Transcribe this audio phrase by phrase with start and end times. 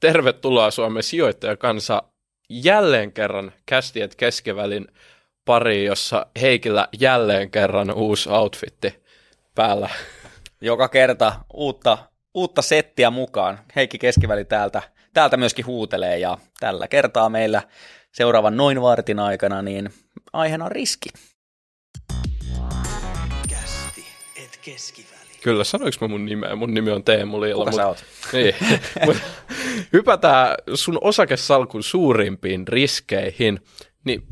[0.00, 2.02] tervetuloa Suomen sijoittajakansa
[2.50, 4.86] jälleen kerran kästiet keskivälin
[5.44, 9.02] pari, jossa Heikillä jälleen kerran uusi outfitti
[9.54, 9.88] päällä.
[10.60, 11.98] Joka kerta uutta,
[12.34, 13.58] uutta settiä mukaan.
[13.76, 14.82] Heikki Keskiväli täältä,
[15.14, 17.62] täältä myöskin huutelee ja tällä kertaa meillä
[18.12, 19.90] seuraavan noin vartin aikana niin
[20.32, 21.08] aiheena on riski.
[23.48, 24.06] Kästi,
[24.36, 25.07] et keskiväli.
[25.42, 26.56] Kyllä, sanoinko mä mun nimeä?
[26.56, 27.64] Mun nimi on Teemu Liila.
[27.64, 28.04] Kuka mut, sä oot?
[28.32, 28.54] Niin,
[29.92, 33.60] hypätään sun osakesalkun suurimpiin riskeihin.
[34.04, 34.22] Niin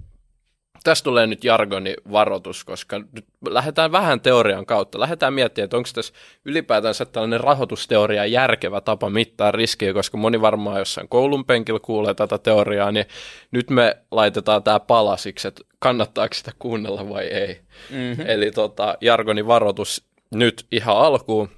[0.87, 5.01] tästä tulee nyt jargoni varoitus, koska nyt lähdetään vähän teorian kautta.
[5.01, 6.15] Lähdetään miettimään, että onko tässä
[6.45, 12.39] ylipäätänsä tällainen rahoitusteoria järkevä tapa mittaa riskiä, koska moni varmaan jossain koulun penkillä kuulee tätä
[12.39, 13.07] teoriaa, niin
[13.51, 17.61] nyt me laitetaan tämä palasiksi, että kannattaako sitä kuunnella vai ei.
[17.91, 18.25] Mm-hmm.
[18.29, 21.49] Eli tota, jargoni varoitus nyt ihan alkuun.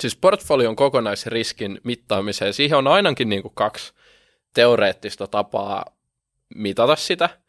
[0.00, 3.92] Siis portfolion kokonaisriskin mittaamiseen, siihen on ainakin niin kuin kaksi
[4.54, 5.84] teoreettista tapaa
[6.54, 7.28] mitata sitä–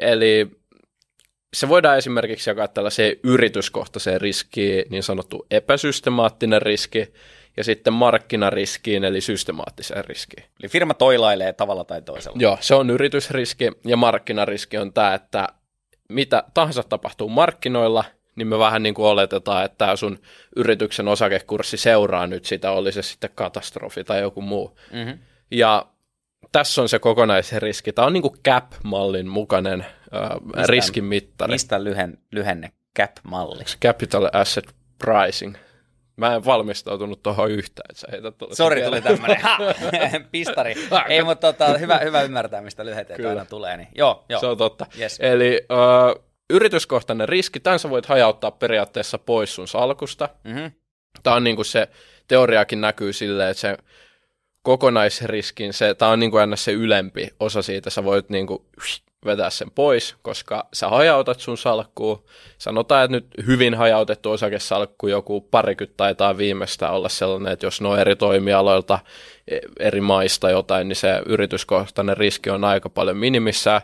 [0.00, 0.50] Eli
[1.54, 7.12] se voidaan esimerkiksi jakaa tällaiseen yrityskohtaiseen riskiin, niin sanottu epäsystemaattinen riski,
[7.56, 10.44] ja sitten markkinariskiin, eli systemaattiseen riskiin.
[10.62, 12.36] Eli firma toilailee tavalla tai toisella.
[12.40, 15.48] Joo, se on yritysriski, ja markkinariski on tämä, että
[16.08, 18.04] mitä tahansa tapahtuu markkinoilla,
[18.40, 20.18] niin me vähän niin kuin oletetaan, että tämä sun
[20.56, 24.78] yrityksen osakekurssi seuraa nyt sitä, oli se sitten katastrofi tai joku muu.
[24.92, 25.18] Mm-hmm.
[25.50, 25.86] Ja
[26.52, 27.92] tässä on se kokonaisriski.
[27.92, 31.52] Tämä on niin kuin CAP-mallin mukainen äh, riskin mittari.
[31.52, 33.64] Mistä lyhen, lyhenne CAP-malli?
[33.82, 35.54] Capital Asset Pricing.
[36.16, 37.94] Mä en valmistautunut tuohon yhtään,
[38.52, 39.40] Sori, tuli tämmöinen
[40.32, 40.74] pistari.
[41.08, 43.76] Ei, mutta tota, hyvä, hyvä ymmärtää, mistä lyheteet aina tulee.
[43.76, 43.88] Niin.
[43.94, 44.40] Joo, joo.
[44.40, 44.86] Se on totta.
[44.98, 45.18] Yes.
[45.20, 50.28] Eli uh, yrityskohtainen riski, tämän sä voit hajauttaa periaatteessa pois sun salkusta.
[50.44, 50.72] Mm-hmm.
[51.22, 51.88] Tämä on niin kuin se,
[52.28, 53.76] teoriakin näkyy silleen, että se
[54.62, 58.62] kokonaisriskin, se, tämä on niin kuin se ylempi osa siitä, sä voit niin kuin
[59.24, 62.24] vetää sen pois, koska sä hajautat sun salkkuun.
[62.58, 67.88] Sanotaan, että nyt hyvin hajautettu osakesalkku, joku parikymmentä taitaa viimeistä olla sellainen, että jos ne
[67.88, 68.98] on eri toimialoilta,
[69.48, 73.82] e, eri maista jotain, niin se yrityskohtainen riski on aika paljon minimissä.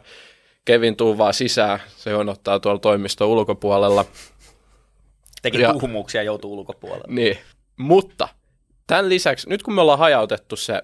[0.67, 4.05] Kevin tuu vaan sisään, se on ottaa tuolla toimiston ulkopuolella.
[5.43, 7.07] Teki ja, puhumuksia joutuu ulkopuolelle.
[7.09, 7.39] Niin,
[7.77, 8.29] mutta
[8.87, 10.83] Tämän lisäksi, nyt kun me ollaan hajautettu se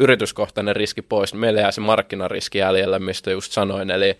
[0.00, 4.18] yrityskohtainen riski pois, niin meillä jää se markkinariski jäljellä, mistä just sanoin, eli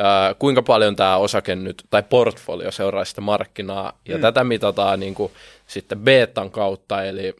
[0.00, 4.22] äh, kuinka paljon tämä osake nyt, tai portfolio seuraa sitä markkinaa, ja mm.
[4.22, 5.32] tätä mitataan niin kuin,
[5.66, 7.34] sitten betan kautta, eli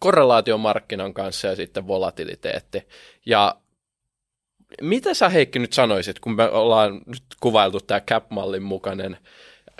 [0.00, 2.88] korrelaatio markkinan kanssa ja sitten volatiliteetti.
[3.26, 3.56] Ja
[4.82, 9.16] mitä sä Heikki nyt sanoisit, kun me ollaan nyt kuvailtu tämä CAP-mallin mukainen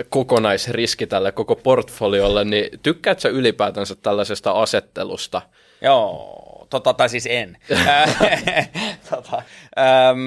[0.09, 5.43] kokonaisriski tälle koko portfoliolle, niin tykkäätkö sä ylipäätänsä tällaisesta asettelusta?
[5.83, 7.59] Joo, tota, tai siis en.
[9.10, 9.43] tota,
[9.78, 10.19] ähm,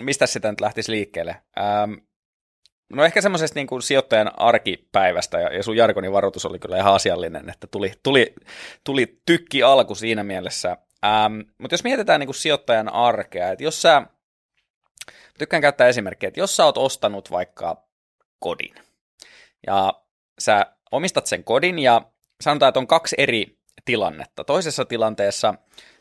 [0.00, 1.36] mistä sitä nyt lähtisi liikkeelle?
[1.58, 1.92] Ähm,
[2.92, 6.94] no ehkä semmoisesta niin kuin sijoittajan arkipäivästä, ja, ja sun Jarkonin varoitus oli kyllä ihan
[6.94, 8.34] asiallinen, että tuli, tuli,
[8.84, 10.76] tuli tykki alku siinä mielessä.
[11.04, 14.02] Ähm, mutta jos mietitään niin kuin sijoittajan arkea, että jos sä,
[15.38, 17.84] tykkään käyttää esimerkkejä, että jos sä oot ostanut vaikka
[18.38, 18.74] kodin,
[19.66, 19.92] ja
[20.38, 22.02] sä omistat sen kodin ja
[22.40, 24.44] sanotaan, että on kaksi eri tilannetta.
[24.44, 25.54] Toisessa tilanteessa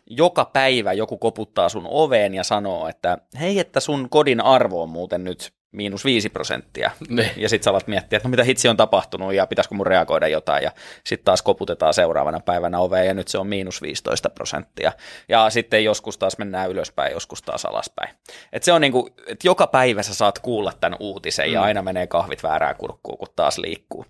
[0.08, 4.90] joka päivä joku koputtaa sun oveen ja sanoo, että hei, että sun kodin arvo on
[4.90, 6.91] muuten nyt miinus viisi prosenttia.
[7.09, 7.31] Ne.
[7.38, 10.28] Ja sitten sä alat miettiä, että no mitä hitsi on tapahtunut ja pitäisikö mun reagoida
[10.28, 10.63] jotain.
[10.63, 10.72] Ja
[11.06, 14.91] sitten taas koputetaan seuraavana päivänä oveen ja nyt se on miinus 15 prosenttia.
[15.29, 18.16] Ja sitten joskus taas mennään ylöspäin, joskus taas alaspäin.
[18.53, 21.53] Et se on niinku, että joka päivä sä saat kuulla tämän uutisen mm.
[21.53, 24.05] ja aina menee kahvit väärää kurkkuun, kun taas liikkuu.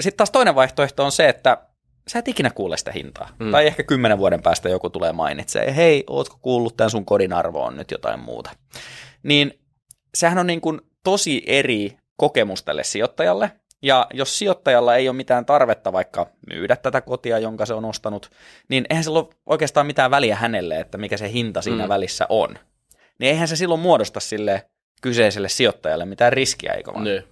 [0.00, 1.58] Sitten taas toinen vaihtoehto on se, että
[2.08, 3.28] sä et ikinä kuule sitä hintaa.
[3.38, 3.50] Mm.
[3.50, 7.64] Tai ehkä kymmenen vuoden päästä joku tulee mainitsemaan, hei, ootko kuullut, tämän sun kodin arvo
[7.64, 8.50] on nyt jotain muuta.
[9.22, 9.58] Niin
[10.18, 13.50] sehän on niin kuin tosi eri kokemus tälle sijoittajalle,
[13.82, 18.30] ja jos sijoittajalla ei ole mitään tarvetta vaikka myydä tätä kotia, jonka se on ostanut,
[18.68, 21.88] niin eihän sillä ole oikeastaan mitään väliä hänelle, että mikä se hinta siinä mm.
[21.88, 22.58] välissä on.
[23.18, 24.66] Niin eihän se silloin muodosta sille
[25.02, 27.04] kyseiselle sijoittajalle mitään riskiä, eikö vaan?
[27.04, 27.24] Ne.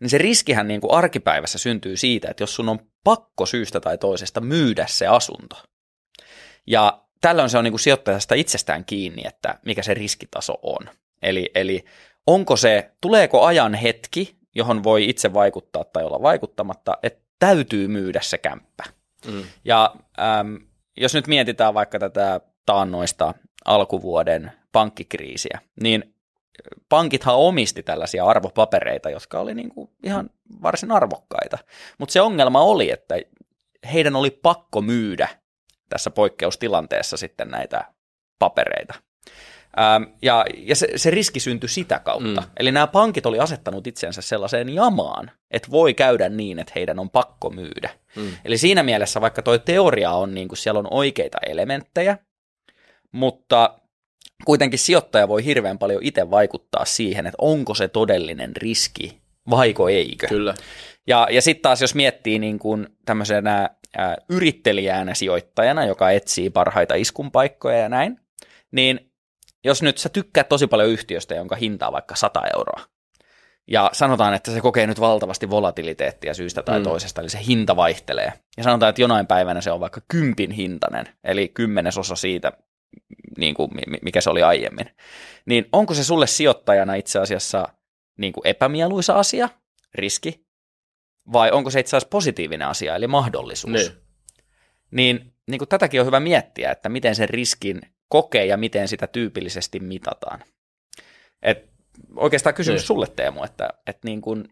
[0.00, 3.98] Niin se riskihän niin kuin arkipäivässä syntyy siitä, että jos sun on pakko syystä tai
[3.98, 5.62] toisesta myydä se asunto,
[6.66, 10.88] ja tällöin se on niin kuin sijoittajasta itsestään kiinni, että mikä se riskitaso on.
[11.22, 11.84] Eli, eli
[12.26, 18.20] onko se, tuleeko ajan hetki, johon voi itse vaikuttaa tai olla vaikuttamatta, että täytyy myydä
[18.20, 18.84] se kämppä.
[19.26, 19.42] Mm.
[19.64, 19.94] Ja
[20.40, 20.58] äm,
[20.96, 23.34] jos nyt mietitään vaikka tätä taannoista
[23.64, 26.14] alkuvuoden pankkikriisiä, niin
[26.88, 30.30] pankithan omisti tällaisia arvopapereita, jotka oli niin kuin ihan
[30.62, 31.58] varsin arvokkaita.
[31.98, 33.14] Mutta se ongelma oli, että
[33.92, 35.28] heidän oli pakko myydä
[35.88, 37.84] tässä poikkeustilanteessa sitten näitä
[38.38, 38.94] papereita.
[39.80, 42.40] Ähm, ja ja se, se riski syntyi sitä kautta.
[42.40, 42.46] Mm.
[42.56, 47.10] Eli nämä pankit oli asettanut itsensä sellaiseen jamaan, että voi käydä niin, että heidän on
[47.10, 47.90] pakko myydä.
[48.16, 48.32] Mm.
[48.44, 52.18] Eli siinä mielessä, vaikka tuo teoria on, niin kuin siellä on oikeita elementtejä,
[53.12, 53.78] mutta
[54.44, 60.26] kuitenkin sijoittaja voi hirveän paljon itse vaikuttaa siihen, että onko se todellinen riski vaiko eikö.
[60.26, 60.54] Kyllä.
[61.06, 66.94] Ja, ja sitten taas jos miettii niin kuin tämmöisenä ää, yrittelijänä sijoittajana, joka etsii parhaita
[66.94, 68.20] iskunpaikkoja ja näin,
[68.72, 69.11] niin
[69.64, 72.80] jos nyt sä tykkäät tosi paljon yhtiöstä, jonka hinta on vaikka 100 euroa,
[73.66, 76.84] ja sanotaan, että se kokee nyt valtavasti volatiliteettia syystä tai mm.
[76.84, 78.32] toisesta, eli se hinta vaihtelee.
[78.56, 82.52] Ja sanotaan, että jonain päivänä se on vaikka kympin hintainen, eli kymmenesosa siitä,
[83.38, 83.70] niin kuin,
[84.02, 84.86] mikä se oli aiemmin.
[85.46, 87.68] Niin onko se sulle sijoittajana itse asiassa
[88.18, 89.48] niin kuin epämieluisa asia,
[89.94, 90.46] riski,
[91.32, 93.72] vai onko se itse asiassa positiivinen asia, eli mahdollisuus?
[93.72, 93.92] Niin,
[94.90, 97.80] Niin, niin kuin tätäkin on hyvä miettiä, että miten sen riskin
[98.12, 100.40] kokee ja miten sitä tyypillisesti mitataan.
[101.42, 101.68] Et
[102.16, 102.86] oikeastaan kysymys Niin.
[102.86, 104.44] sulle Teemu, että, että niin kuin,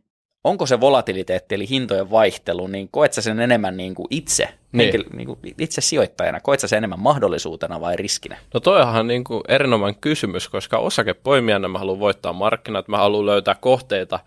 [0.44, 4.82] onko se volatiliteetti eli hintojen vaihtelu, niin koet sä sen enemmän niin kuin itse, Niin.
[4.82, 8.36] henkilö, niin kuin itse sijoittajana, koet sä sen enemmän mahdollisuutena vai riskinä?
[8.54, 13.54] No toihan niin kuin erinomainen kysymys, koska osakepoimijana mä haluan voittaa markkinat, mä haluan löytää
[13.54, 14.20] kohteita,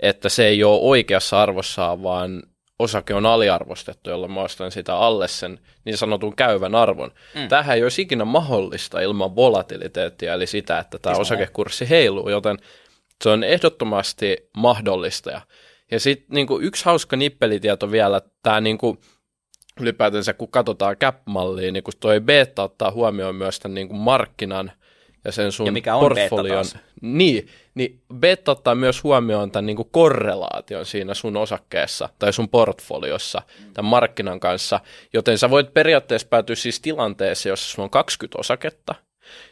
[0.00, 2.42] että se ei ole oikeassa arvossaan, vaan
[2.78, 7.10] osake on aliarvostettu, jolloin mä ostan sitä alle sen niin sanotun käyvän arvon.
[7.34, 7.48] Mm.
[7.48, 12.58] Tähän ei olisi ikinä mahdollista ilman volatiliteettia, eli sitä, että tämä osakekurssi heiluu, joten
[13.24, 15.30] se on ehdottomasti mahdollista.
[15.30, 15.40] Ja,
[15.90, 18.98] ja sitten niinku yksi hauska nippelitieto vielä, tämä niinku,
[19.80, 24.72] ylipäätänsä kun katsotaan cap-mallia, niin kun toi beta ottaa huomioon myös tämän niin kuin markkinan
[25.24, 26.64] ja sen sun Ja mikä on portfolion.
[27.00, 32.48] Niin, niin beta ottaa myös huomioon tämän niin kuin korrelaation siinä sun osakkeessa tai sun
[32.48, 33.42] portfoliossa
[33.74, 34.80] tämän markkinan kanssa,
[35.12, 38.94] joten sä voit periaatteessa päätyä siis tilanteeseen, jossa sulla on 20 osaketta,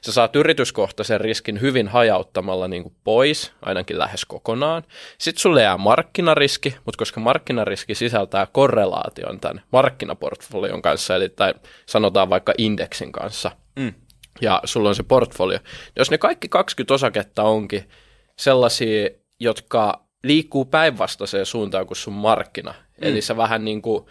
[0.01, 4.83] Sä saat yrityskohtaisen riskin hyvin hajauttamalla niin kuin pois, ainakin lähes kokonaan.
[5.19, 11.55] Sitten sulle jää markkinariski, mutta koska markkinariski sisältää korrelaation tämän markkinaportfolion kanssa, eli tai
[11.87, 13.95] sanotaan vaikka indeksin kanssa, Mm.
[14.41, 15.59] Ja sulla on se portfolio.
[15.97, 17.89] Jos ne kaikki 20 osaketta onkin
[18.37, 19.09] sellaisia,
[19.41, 23.09] jotka liikkuu päinvastaiseen suuntaan kuin sun markkina, mm.
[23.09, 24.07] eli sä vähän niin kuin,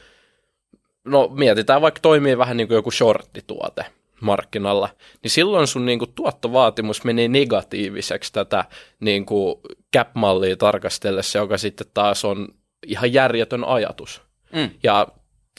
[1.05, 3.85] no mietitään vaikka toimii vähän niin kuin joku shorttituote
[4.21, 4.89] markkinalla,
[5.23, 8.65] niin silloin sun niin kuin tuottovaatimus menee negatiiviseksi tätä
[8.99, 9.55] niin kuin
[9.97, 12.47] cap-mallia tarkastellessa, joka sitten taas on
[12.87, 14.21] ihan järjetön ajatus.
[14.53, 14.69] Mm.
[14.83, 15.07] Ja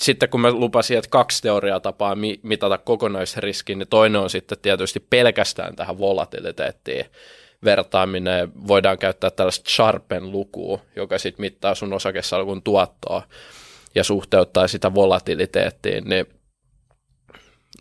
[0.01, 4.59] sitten kun mä lupasin, että kaksi teoriaa tapaa mi- mitata kokonaisriskin, niin toinen on sitten
[4.63, 7.05] tietysti pelkästään tähän volatiliteettiin
[7.65, 8.53] vertaaminen.
[8.69, 13.23] Voidaan käyttää tällaista Sharpen-lukua, joka sitten mittaa sun osakesalkun tuottoa
[13.95, 16.27] ja suhteuttaa sitä volatiliteettiin, niin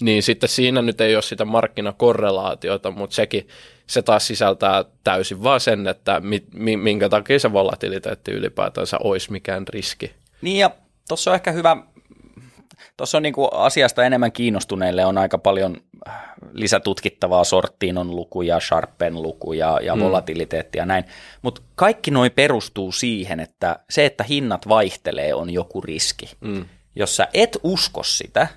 [0.01, 3.47] niin sitten siinä nyt ei ole sitä markkinakorrelaatiota, mutta sekin,
[3.87, 9.31] se taas sisältää täysin vaan sen, että mi, mi, minkä takia se volatiliteetti ylipäätänsä olisi
[9.31, 10.11] mikään riski.
[10.41, 10.71] Niin ja
[11.07, 11.77] tuossa on ehkä hyvä,
[12.97, 15.77] tuossa on niinku asiasta enemmän kiinnostuneille on aika paljon
[16.07, 16.13] äh,
[16.53, 20.01] lisätutkittavaa, sorttiin on lukuja, Sharpen lukuja ja mm.
[20.01, 21.03] volatiliteettia ja näin,
[21.41, 26.31] mutta kaikki noi perustuu siihen, että se, että hinnat vaihtelee on joku riski.
[26.41, 26.65] Mm.
[26.95, 28.47] Jos sä et usko sitä,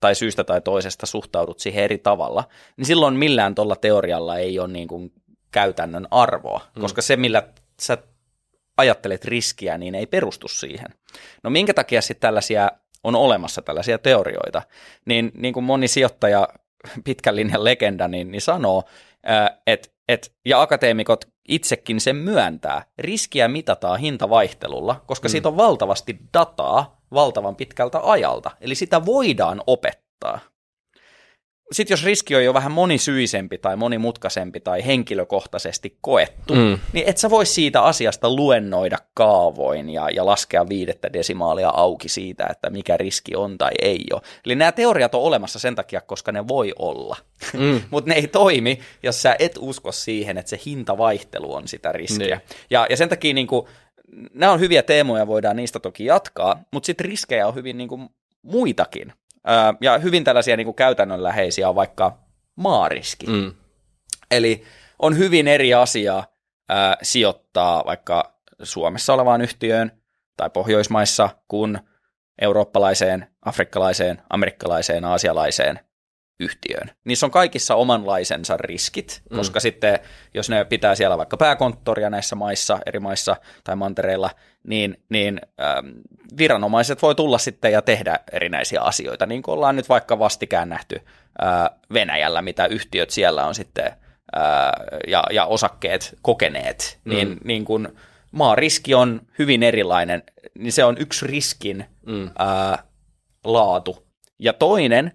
[0.00, 2.44] tai syystä tai toisesta suhtaudut siihen eri tavalla,
[2.76, 5.12] niin silloin millään tuolla teorialla ei ole niin kuin
[5.50, 6.80] käytännön arvoa, mm.
[6.80, 7.42] koska se, millä
[7.82, 7.98] sä
[8.76, 10.88] ajattelet riskiä, niin ei perustu siihen.
[11.42, 12.70] No minkä takia sitten tällaisia
[13.04, 14.62] on olemassa tällaisia teorioita,
[15.06, 16.48] niin, niin kuin moni sijoittaja,
[17.04, 18.84] pitkän linjan legenda, niin, niin sanoo,
[19.66, 25.30] että et, ja akateemikot itsekin sen myöntää, riskiä mitataan hintavaihtelulla, koska mm.
[25.30, 30.40] siitä on valtavasti dataa valtavan pitkältä ajalta, eli sitä voidaan opettaa.
[31.72, 36.78] Sitten jos riski on jo vähän monisyisempi tai monimutkaisempi tai henkilökohtaisesti koettu, mm.
[36.92, 42.46] niin et sä voi siitä asiasta luennoida kaavoin ja, ja laskea viidettä desimaalia auki siitä,
[42.50, 44.22] että mikä riski on tai ei ole.
[44.46, 47.16] Eli nämä teoriat on olemassa sen takia, koska ne voi olla,
[47.52, 47.82] mm.
[47.90, 52.36] mutta ne ei toimi, jos sä et usko siihen, että se hintavaihtelu on sitä riskiä.
[52.36, 52.40] Niin.
[52.70, 53.66] Ja, ja sen takia niin kuin,
[54.34, 58.08] nämä on hyviä teemoja, voidaan niistä toki jatkaa, mutta sitten riskejä on hyvin niin kuin,
[58.42, 59.12] muitakin.
[59.80, 62.18] Ja hyvin tällaisia niin kuin käytännönläheisiä on vaikka
[62.56, 63.26] maariski.
[63.26, 63.52] Mm.
[64.30, 64.64] Eli
[64.98, 66.24] on hyvin eri asia
[66.68, 69.92] ää, sijoittaa vaikka Suomessa olevaan yhtiöön
[70.36, 71.78] tai Pohjoismaissa kuin
[72.40, 75.80] eurooppalaiseen, afrikkalaiseen, amerikkalaiseen, aasialaiseen
[76.40, 76.90] yhtiöön.
[77.04, 79.36] Niissä on kaikissa omanlaisensa riskit, mm.
[79.36, 79.98] koska sitten
[80.34, 84.30] jos ne pitää siellä vaikka pääkonttoria näissä maissa, eri maissa tai mantereilla,
[84.66, 85.86] niin, niin ähm,
[86.38, 91.00] viranomaiset voi tulla sitten ja tehdä erinäisiä asioita, niin kuin ollaan nyt vaikka vastikään nähty
[91.42, 93.92] äh, Venäjällä, mitä yhtiöt siellä on sitten äh,
[95.08, 97.10] ja, ja osakkeet kokeneet, mm.
[97.14, 97.96] niin, niin kun
[98.30, 100.22] maariski on hyvin erilainen,
[100.58, 102.30] niin se on yksi riskin mm.
[102.40, 102.84] äh,
[103.44, 104.04] laatu.
[104.38, 105.12] Ja toinen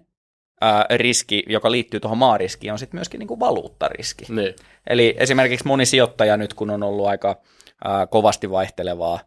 [0.60, 4.24] ää, riski, joka liittyy tuohon maariskiin, on sitten myöskin niin kuin valuuttariski.
[4.28, 4.54] Niin.
[4.86, 7.40] Eli esimerkiksi moni sijoittaja nyt, kun on ollut aika
[7.84, 9.18] ää, kovasti vaihtelevaa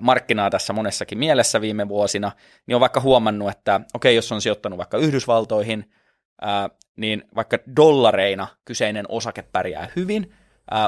[0.00, 2.32] markkinaa tässä monessakin mielessä viime vuosina,
[2.66, 5.90] niin on vaikka huomannut, että okei, jos on sijoittanut vaikka Yhdysvaltoihin,
[6.96, 10.34] niin vaikka dollareina kyseinen osake pärjää hyvin,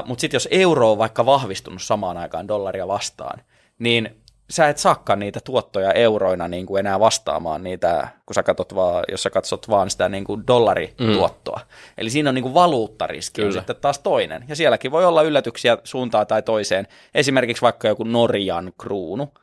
[0.05, 3.41] mutta sitten jos euro on vaikka vahvistunut samaan aikaan dollaria vastaan,
[3.79, 8.75] niin sä et saakaan niitä tuottoja euroina niin kuin enää vastaamaan niitä, kun sä katsot
[8.75, 11.59] vaan, jos sä katsot vaan sitä niin kuin dollarituottoa.
[11.63, 11.93] Mm.
[11.97, 14.45] Eli siinä on niin kuin valuuttariski on sitten taas toinen.
[14.47, 16.87] Ja sielläkin voi olla yllätyksiä suuntaan tai toiseen.
[17.15, 19.33] Esimerkiksi vaikka joku Norjan kruunu,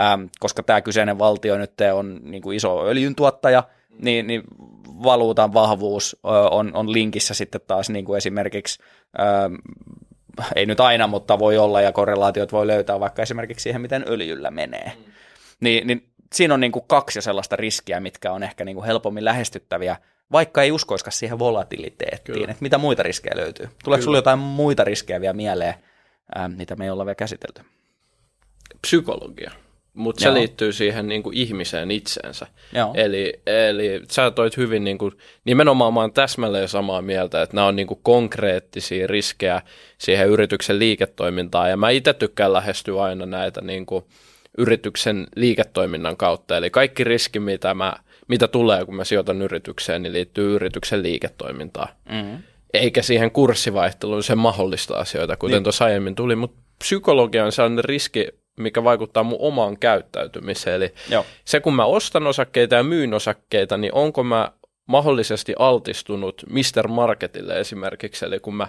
[0.00, 3.62] ähm, koska tämä kyseinen valtio nyt on niin kuin iso öljyntuottaja,
[3.98, 4.42] niin, niin
[5.02, 6.16] valuutan vahvuus
[6.50, 8.78] on, on linkissä sitten taas niin kuin esimerkiksi
[9.20, 9.54] ähm,
[10.56, 14.50] ei nyt aina, mutta voi olla ja korrelaatiot voi löytää vaikka esimerkiksi siihen, miten öljyllä
[14.50, 14.92] menee.
[14.96, 15.12] Mm.
[15.60, 19.24] Niin, niin siinä on niin kuin kaksi sellaista riskiä, mitkä on ehkä niin kuin helpommin
[19.24, 19.96] lähestyttäviä,
[20.32, 22.50] vaikka ei uskoiskaan siihen volatiliteettiin, Kyllä.
[22.50, 23.68] että mitä muita riskejä löytyy.
[23.84, 25.74] Tuleeko sinulla jotain muita riskejä vielä mieleen,
[26.34, 27.62] ää, mitä me ei olla vielä käsitelty?
[28.80, 29.50] Psykologia
[29.94, 32.46] mutta se liittyy siihen niin kuin ihmiseen itseensä.
[32.72, 32.90] Joo.
[32.94, 35.12] Eli, eli sä toit hyvin, niin kuin,
[35.44, 39.62] nimenomaan mä oon täsmälleen samaa mieltä, että nämä on niin kuin konkreettisia riskejä
[39.98, 44.04] siihen yrityksen liiketoimintaan, ja mä itse tykkään lähestyä aina näitä niin kuin,
[44.58, 47.92] yrityksen liiketoiminnan kautta, eli kaikki riski, mitä, mä,
[48.28, 51.88] mitä tulee, kun mä sijoitan yritykseen, niin liittyy yrityksen liiketoimintaan.
[52.10, 52.42] Mm-hmm.
[52.74, 55.62] Eikä siihen kurssivaihteluun se mahdollista asioita, kuten niin.
[55.62, 60.76] tuossa aiemmin tuli, mutta psykologia on sellainen riski, mikä vaikuttaa mun omaan käyttäytymiseen.
[60.76, 61.26] Eli Joo.
[61.44, 64.52] se, kun mä ostan osakkeita ja myyn osakkeita, niin onko mä
[64.86, 66.88] mahdollisesti altistunut Mr.
[66.88, 68.68] Marketille esimerkiksi, eli kun mä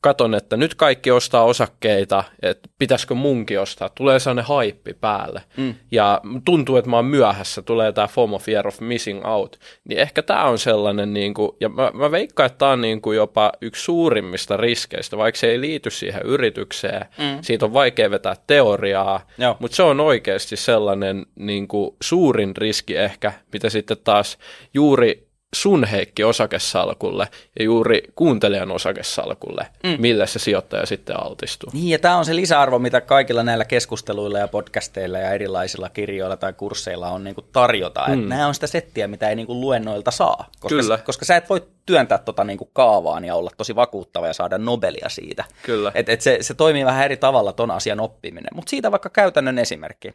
[0.00, 5.42] katon, että nyt kaikki ostaa osakkeita, että pitäisikö munkin ostaa, tulee sellainen haippi päälle.
[5.56, 5.74] Mm.
[5.90, 9.58] Ja tuntuu, että mä oon myöhässä, tulee tämä FOMO, Fear of Missing Out.
[9.84, 13.00] Niin ehkä tämä on sellainen, niin kuin, ja mä, mä veikkaan, että tämä on niin
[13.00, 17.06] kuin jopa yksi suurimmista riskeistä, vaikka se ei liity siihen yritykseen.
[17.18, 17.38] Mm.
[17.40, 19.56] Siitä on vaikea vetää teoriaa, Joo.
[19.58, 24.38] mutta se on oikeasti sellainen niin kuin suurin riski ehkä, mitä sitten taas
[24.74, 27.28] juuri sun Heikki osakesalkulle
[27.58, 29.96] ja juuri kuuntelijan osakesalkulle, mm.
[29.98, 31.70] millä se sijoittaja sitten altistuu.
[31.72, 36.36] Niin, ja tämä on se lisäarvo, mitä kaikilla näillä keskusteluilla ja podcasteilla ja erilaisilla kirjoilla
[36.36, 38.04] tai kursseilla on niin kuin tarjota.
[38.08, 38.28] Mm.
[38.28, 40.98] Nämä on sitä settiä, mitä ei niin kuin luennoilta saa, koska, Kyllä.
[40.98, 44.58] koska sä et voi työntää tota niin kuin kaavaan ja olla tosi vakuuttava ja saada
[44.58, 45.44] Nobelia siitä.
[45.62, 45.92] Kyllä.
[45.94, 48.50] Et, et se, se toimii vähän eri tavalla ton asian oppiminen.
[48.54, 50.14] Mutta siitä vaikka käytännön esimerkki.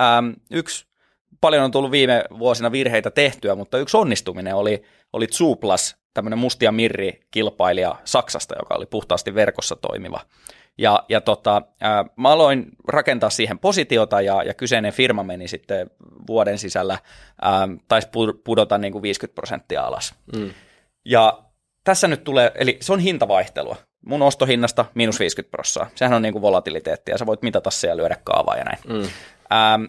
[0.00, 0.84] Ähm, yksi
[1.40, 6.72] paljon on tullut viime vuosina virheitä tehtyä, mutta yksi onnistuminen oli, oli Zuplas, tämmöinen mustia
[6.72, 10.20] mirri-kilpailija Saksasta, joka oli puhtaasti verkossa toimiva.
[10.78, 15.90] Ja, ja tota, ää, mä aloin rakentaa siihen positiota ja, ja kyseinen firma meni sitten
[16.26, 16.98] vuoden sisällä,
[17.42, 18.08] ää, taisi
[18.44, 20.14] pudota niin kuin 50 prosenttia alas.
[20.36, 20.50] Mm.
[21.04, 21.42] Ja
[21.84, 23.76] tässä nyt tulee, eli se on hintavaihtelua.
[24.06, 25.96] Mun ostohinnasta miinus 50 prosenttia.
[25.98, 28.78] Sehän on niin kuin volatiliteettia, sä voit mitata se ja lyödä kaavaa ja näin.
[28.88, 29.08] Mm.
[29.52, 29.84] Ähm,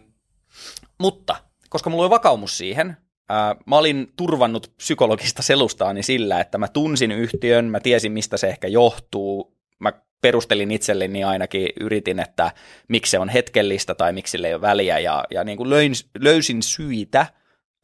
[1.04, 1.36] mutta
[1.70, 2.98] koska mulla oli vakaumus siihen,
[3.30, 8.48] ää, mä olin turvannut psykologista selustaani sillä, että mä tunsin yhtiön, mä tiesin mistä se
[8.48, 12.52] ehkä johtuu, mä perustelin itselleni ainakin, yritin, että
[12.90, 15.94] miksi se on hetkellistä tai miksi sille ei ole väliä, ja, ja niin kuin löin,
[16.20, 17.26] löysin syitä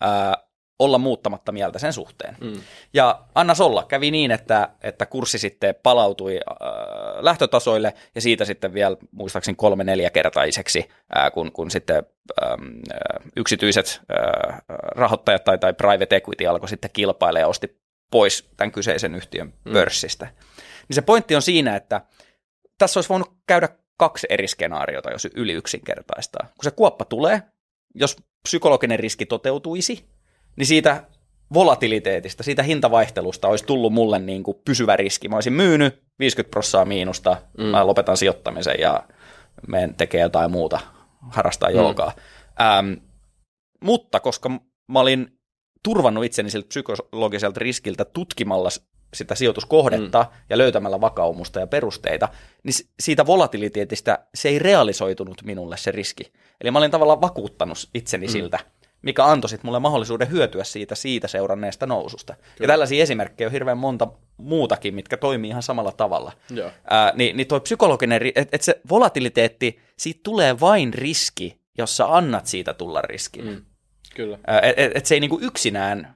[0.02, 0.38] ää,
[0.80, 2.38] olla muuttamatta mieltä sen suhteen.
[2.42, 2.62] Mm.
[2.94, 6.58] Ja anna olla, kävi niin, että, että kurssi sitten palautui äh,
[7.20, 12.04] lähtötasoille ja siitä sitten vielä muistaakseni kolme neljäkertaiseksi, äh, kun, kun sitten
[12.44, 12.62] ähm,
[13.38, 17.80] yksityiset äh, rahoittajat tai, tai private equity alkoi sitten kilpailla ja osti
[18.12, 19.74] pois tämän kyseisen yhtiön mm.
[19.74, 20.28] pörssistä.
[20.88, 22.02] Niin se pointti on siinä, että
[22.78, 26.44] tässä olisi voinut käydä kaksi eri skenaariota, jos yli yksinkertaistaa.
[26.44, 27.42] Kun se kuoppa tulee,
[27.96, 30.06] jos psykologinen riski toteutuisi,
[30.60, 31.04] niin siitä
[31.54, 35.30] volatiliteetista, siitä hintavaihtelusta olisi tullut mulle niin kuin pysyvä riski.
[35.30, 37.64] Mä olisin myynyt 50 prosenttia miinusta, mm.
[37.64, 39.04] mä lopetan sijoittamisen ja
[39.68, 40.80] menen tekee jotain muuta,
[41.30, 41.76] harrastaa mm.
[41.76, 42.12] joogaa.
[42.62, 42.94] Ähm,
[43.84, 44.50] mutta koska
[44.92, 45.40] mä olin
[45.84, 48.70] turvannut itseni siltä psykologiselta riskiltä tutkimalla
[49.14, 50.38] sitä sijoituskohdetta mm.
[50.50, 52.30] ja löytämällä vakaumusta ja perusteita,
[52.64, 56.32] niin siitä volatiliteetistä se ei realisoitunut minulle se riski.
[56.62, 58.32] Eli mä olin tavallaan vakuuttanut itseni mm.
[58.32, 58.60] siltä,
[59.02, 62.34] mikä antoi sitten mulle mahdollisuuden hyötyä siitä, siitä seuranneesta noususta.
[62.34, 62.48] Kyllä.
[62.60, 66.32] Ja tällaisia esimerkkejä on hirveän monta muutakin, mitkä toimii ihan samalla tavalla.
[66.50, 66.72] Joo.
[66.90, 72.16] Ää, niin, niin toi psykologinen, että et se volatiliteetti, siitä tulee vain riski, jos sä
[72.16, 73.46] annat siitä tulla riskin.
[73.46, 73.66] Mm.
[74.16, 74.36] Kyllä.
[74.36, 76.16] Että et, et se ei niinku yksinään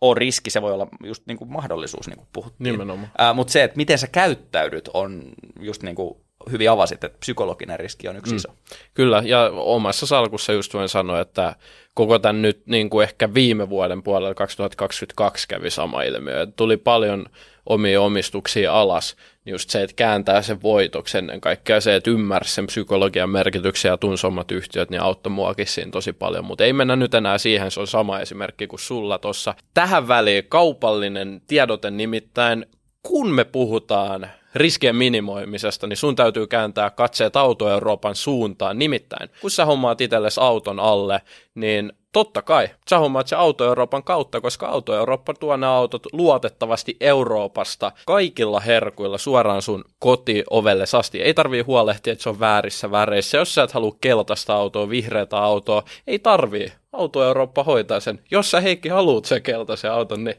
[0.00, 2.72] ole riski, se voi olla just niinku mahdollisuus, niin kuin puhuttiin.
[2.72, 3.10] Nimenomaan.
[3.34, 5.22] Mutta se, että miten sä käyttäydyt, on
[5.60, 6.16] just niin kuin
[6.52, 8.36] hyvin avasit, että psykologinen riski on yksi mm.
[8.36, 8.48] iso.
[8.94, 11.54] Kyllä, ja omassa salkussa just voin sanoa, että
[11.94, 16.42] koko tämän nyt niin kuin ehkä viime vuoden puolella 2022 kävi sama ilmiö.
[16.42, 17.26] Että tuli paljon
[17.66, 22.54] omia omistuksia alas, niin just se, että kääntää sen voitoksi ennen kaikkea se, että ymmärsi
[22.54, 26.44] sen psykologian merkityksen ja tunsi omat yhtiöt, niin auttoi muakin siinä tosi paljon.
[26.44, 29.54] Mutta ei mennä nyt enää siihen, se on sama esimerkki kuin sulla tuossa.
[29.74, 32.66] Tähän väliin kaupallinen tiedote nimittäin,
[33.02, 38.78] kun me puhutaan riskien minimoimisesta, niin sun täytyy kääntää katseet auto Euroopan suuntaan.
[38.78, 41.22] Nimittäin, kun sä hommaat itsellesi auton alle,
[41.54, 46.06] niin totta kai sä hommaat se auto Euroopan kautta, koska auto Eurooppa tuo nämä autot
[46.12, 51.22] luotettavasti Euroopasta kaikilla herkuilla suoraan sun kotiovelle asti.
[51.22, 53.38] Ei tarvii huolehtia, että se on väärissä väreissä.
[53.38, 56.72] Jos sä et halua keltaista autoa, vihreätä autoa, ei tarvii.
[56.92, 58.20] Auto Eurooppa hoitaa sen.
[58.30, 60.36] Jos sä Heikki haluat sen keltaisen auton, niin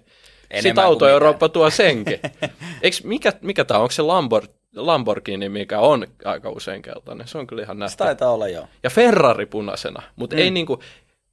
[0.54, 2.20] sitten Auto Eurooppa tuo senkin.
[2.82, 3.82] Eiks, mikä, mikä tämä on?
[3.82, 4.44] Onko se Lambor,
[4.76, 7.28] Lamborghini, mikä on aika usein keltainen?
[7.28, 7.92] Se on kyllä ihan nähty.
[7.92, 8.68] Se taitaa olla, joo.
[8.84, 10.42] Ja Ferrari punaisena, mutta mm.
[10.42, 10.80] ei niinku,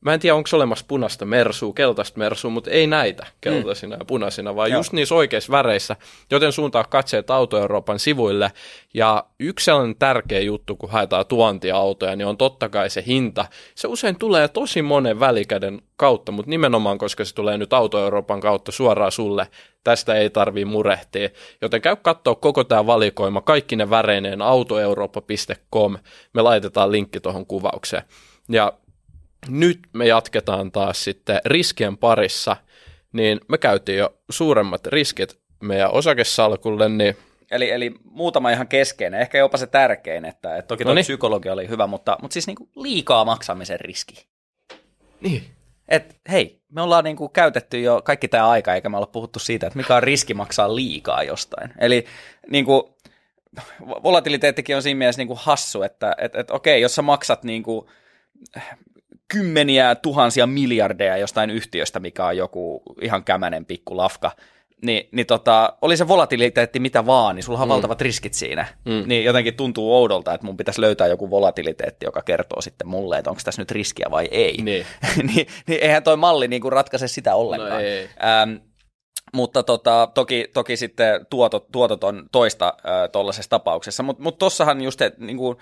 [0.00, 4.00] Mä en tiedä, onko olemassa punaista mersua, keltaista mersua, mutta ei näitä keltaisina mm.
[4.00, 4.78] ja punaisina, vaan Joo.
[4.78, 5.96] just niissä oikeissa väreissä,
[6.30, 8.52] joten suuntaa katseet Auto Euroopan sivuille.
[8.94, 13.46] Ja yksi sellainen tärkeä juttu, kun haetaan tuontiautoja, niin on totta kai se hinta.
[13.74, 18.40] Se usein tulee tosi monen välikäden kautta, mutta nimenomaan, koska se tulee nyt Auto Euroopan
[18.40, 19.46] kautta suoraan sulle,
[19.84, 21.28] tästä ei tarvii murehtia.
[21.62, 25.98] Joten käy katsoa koko tämä valikoima, kaikki ne väreineen autoeurooppa.com.
[26.34, 28.02] Me laitetaan linkki tuohon kuvaukseen.
[28.48, 28.72] Ja
[29.48, 32.56] nyt me jatketaan taas sitten riskien parissa,
[33.12, 37.16] niin me käytiin jo suuremmat riskit meidän osakesalkulle, niin
[37.50, 41.68] Eli, eli muutama ihan keskeinen, ehkä jopa se tärkein, että, että toki tuo psykologia oli
[41.68, 44.26] hyvä, mutta, mutta siis niinku liikaa maksamisen riski.
[45.20, 45.44] Niin.
[45.88, 49.66] Et hei, me ollaan niinku käytetty jo kaikki tämä aika, eikä me olla puhuttu siitä,
[49.66, 51.72] että mikä on riski maksaa liikaa jostain.
[51.78, 52.04] Eli
[52.50, 52.96] niinku,
[53.80, 57.90] volatiliteettikin on siinä mielessä niinku hassu, että et, et, okei, jos sä maksat niinku
[59.28, 64.30] kymmeniä tuhansia miljardeja jostain yhtiöstä, mikä on joku ihan kämänen pikku lafka,
[64.82, 67.72] niin, niin tota, oli se volatiliteetti mitä vaan, niin sulla on mm.
[67.72, 68.66] valtavat riskit siinä.
[68.84, 69.02] Mm.
[69.06, 73.30] Niin jotenkin tuntuu oudolta, että mun pitäisi löytää joku volatiliteetti, joka kertoo sitten mulle, että
[73.30, 74.62] onko tässä nyt riskiä vai ei.
[74.62, 74.86] Niin.
[75.34, 77.72] niin, niin eihän toi malli niin kuin ratkaise sitä ollenkaan.
[77.72, 78.08] No ei.
[78.24, 78.56] Ähm,
[79.34, 84.80] mutta tota, toki, toki sitten tuotot, tuotot on toista äh, tuollaisessa tapauksessa, mutta mut tossahan
[84.80, 85.56] just, että niin kuin,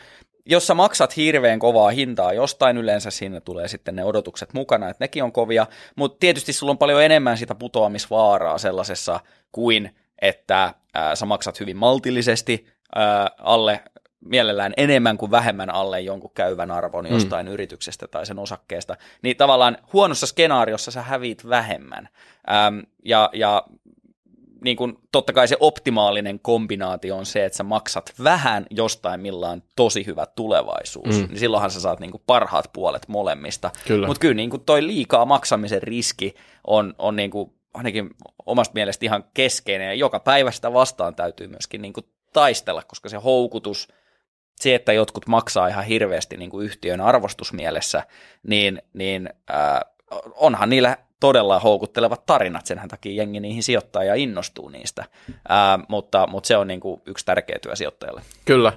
[0.47, 5.05] jos sä maksat hirveän kovaa hintaa jostain, yleensä siinä tulee sitten ne odotukset mukana, että
[5.05, 9.21] nekin on kovia, mutta tietysti sulla on paljon enemmän sitä putoamisvaaraa sellaisessa
[9.53, 13.81] kuin, että ää, sä maksat hyvin maltillisesti ää, alle
[14.25, 17.13] mielellään enemmän kuin vähemmän alle jonkun käyvän arvon mm.
[17.13, 17.53] jostain mm.
[17.53, 22.09] yrityksestä tai sen osakkeesta, niin tavallaan huonossa skenaariossa sä häviit vähemmän.
[22.51, 23.63] Ähm, ja, ja
[24.65, 29.49] niin kuin, totta kai se optimaalinen kombinaatio on se, että sä maksat vähän jostain, millä
[29.49, 31.21] on tosi hyvä tulevaisuus.
[31.21, 31.27] Mm.
[31.29, 33.71] Niin silloinhan sä saat niin kuin, parhaat puolet molemmista.
[34.07, 36.35] Mutta kyllä niin kuin, toi liikaa maksamisen riski
[36.67, 38.11] on, on niin kuin, ainakin
[38.47, 39.87] omasta mielestä ihan keskeinen.
[39.87, 43.89] Ja joka päivä sitä vastaan täytyy myöskin niin kuin, taistella, koska se houkutus,
[44.61, 48.03] se, että jotkut maksaa ihan hirveästi niin kuin yhtiön arvostusmielessä,
[48.43, 49.81] niin, niin äh,
[50.37, 55.05] onhan niillä todella houkuttelevat tarinat, sen takia jengi niihin sijoittaa ja innostuu niistä,
[55.49, 58.23] Ää, mutta, mutta se on niin kuin yksi tärkeä työ sijoittajalle.
[58.45, 58.73] Kyllä,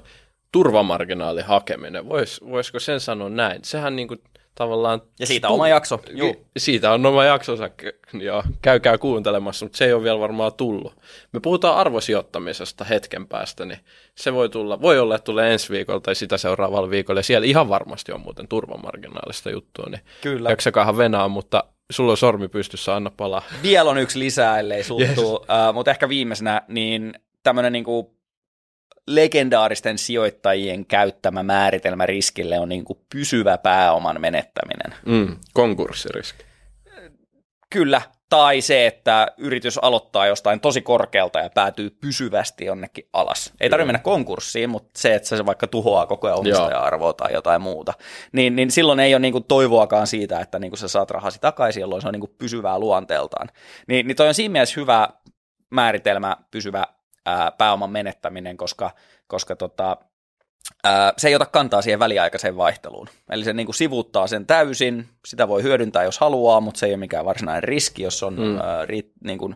[0.52, 3.60] turvamarginaali hakeminen, Vois, voisiko sen sanoa näin?
[3.64, 4.22] Sehän niin kuin
[4.56, 5.02] tavallaan...
[5.20, 6.00] Ja siitä oma jakso.
[6.14, 6.46] Juu.
[6.58, 7.70] Siitä on oma jaksonsa,
[8.14, 10.94] joo, käykää kuuntelemassa, mutta se ei ole vielä varmaan tullut.
[11.32, 13.80] Me puhutaan arvosijoittamisesta hetken päästä, niin
[14.16, 17.48] se voi tulla, voi olla, että tulee ensi viikolla tai sitä seuraavalla viikolla, ja siellä
[17.48, 20.50] ihan varmasti on muuten turvamarginaalista juttua, niin Kyllä.
[20.50, 23.42] jaksakaahan venaa, mutta sulla on sormi pystyssä, anna palaa.
[23.64, 25.68] Vielä on yksi lisää, ellei suuttuu, yes.
[25.70, 28.18] uh, mutta ehkä viimeisenä, niin tämmöinen niinku
[29.08, 35.00] legendaaristen sijoittajien käyttämä määritelmä riskille on niin kuin pysyvä pääoman menettäminen.
[35.06, 36.46] Mm, konkurssiriski.
[37.70, 43.54] Kyllä, tai se, että yritys aloittaa jostain tosi korkealta ja päätyy pysyvästi jonnekin alas.
[43.60, 47.62] Ei tarvitse mennä konkurssiin, mutta se, että se vaikka tuhoaa koko ajan omistaja-arvoa tai jotain
[47.62, 47.94] muuta,
[48.32, 52.02] niin, niin silloin ei ole niinku toivoakaan siitä, että niinku sä saat rahasi takaisin, jolloin
[52.02, 53.50] se on niinku pysyvää luonteeltaan.
[53.88, 55.10] Niin, niin toi on siinä mielessä hyvä
[55.70, 56.88] määritelmä, pysyvä
[57.26, 58.92] ää, pääoman menettäminen, koska,
[59.28, 59.98] koska tota,
[61.18, 63.10] se ei ota kantaa siihen väliaikaiseen vaihteluun.
[63.30, 66.92] Eli se niin kuin sivuuttaa sen täysin, sitä voi hyödyntää jos haluaa, mutta se ei
[66.92, 68.58] ole mikään varsinainen riski, jos on mm.
[68.58, 69.56] ää, ri, niin kuin,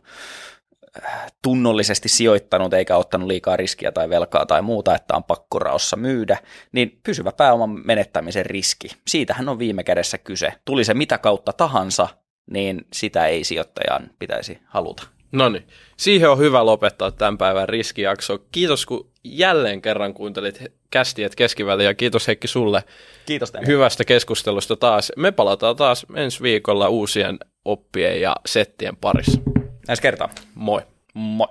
[1.41, 6.37] tunnollisesti sijoittanut eikä ottanut liikaa riskiä tai velkaa tai muuta, että on pakkoraossa myydä,
[6.71, 8.87] niin pysyvä pääoman menettämisen riski.
[9.07, 10.53] Siitähän on viime kädessä kyse.
[10.65, 12.07] Tuli se mitä kautta tahansa,
[12.51, 15.03] niin sitä ei sijoittajan pitäisi haluta.
[15.31, 15.67] No niin,
[15.97, 18.39] siihen on hyvä lopettaa tämän päivän riskijakso.
[18.51, 22.83] Kiitos kun jälleen kerran kuuntelit kästiet keskiväliä ja kiitos Heikki sulle
[23.25, 23.67] kiitos teille.
[23.67, 25.11] hyvästä keskustelusta taas.
[25.17, 29.41] Me palataan taas ensi viikolla uusien oppien ja settien parissa.
[29.89, 30.29] Ensi kertaa.
[30.55, 30.81] Moi.
[31.13, 31.47] Moi.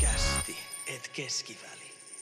[0.00, 0.56] Kästi,
[0.96, 1.59] et keskivä.